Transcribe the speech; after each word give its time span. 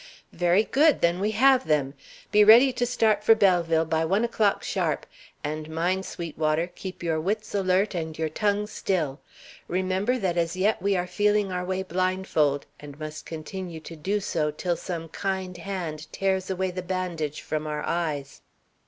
'""Very 0.33 0.63
good; 0.63 1.01
then 1.01 1.19
we 1.19 1.29
have 1.29 1.67
them! 1.67 1.93
Be 2.31 2.43
ready 2.43 2.73
to 2.73 2.87
start 2.87 3.23
for 3.23 3.35
Belleville 3.35 3.85
by 3.85 4.03
one 4.03 4.23
o'clock 4.25 4.63
sharp. 4.63 5.05
And 5.43 5.69
mind, 5.69 6.07
Sweetwater, 6.07 6.65
keep 6.73 7.03
your 7.03 7.21
wits 7.21 7.53
alert 7.53 7.93
and 7.93 8.17
your 8.17 8.27
tongue 8.27 8.65
still. 8.65 9.19
Remember 9.67 10.17
that 10.17 10.37
as 10.39 10.55
yet 10.55 10.81
we 10.81 10.95
are 10.97 11.05
feeling 11.05 11.51
our 11.51 11.63
way 11.63 11.83
blindfold, 11.83 12.65
and 12.79 12.99
must 12.99 13.27
continue 13.27 13.79
to 13.81 13.95
do 13.95 14.19
so 14.19 14.49
till 14.49 14.75
some 14.75 15.07
kind 15.09 15.57
hand 15.57 16.11
tears 16.11 16.49
away 16.49 16.71
the 16.71 16.81
bandage 16.81 17.41
from 17.41 17.67
our 17.67 17.83
eyes. 17.83 18.41